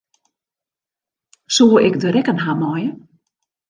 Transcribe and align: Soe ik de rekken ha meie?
Soe 1.55 1.83
ik 1.87 1.99
de 1.99 2.09
rekken 2.15 2.37
ha 2.43 2.53
meie? 2.61 2.89